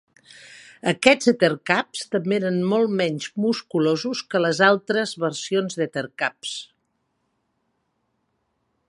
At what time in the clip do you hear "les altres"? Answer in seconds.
4.47-5.15